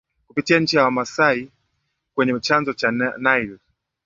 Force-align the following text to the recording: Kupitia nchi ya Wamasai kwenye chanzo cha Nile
Kupitia 0.27 0.59
nchi 0.59 0.75
ya 0.77 0.83
Wamasai 0.83 1.51
kwenye 2.15 2.39
chanzo 2.39 2.73
cha 2.73 2.91
Nile 3.17 3.57